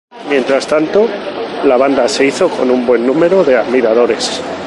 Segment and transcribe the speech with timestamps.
[0.27, 1.07] Mientras tanto,
[1.63, 4.41] la banda se hizo con un buen número de admiradores.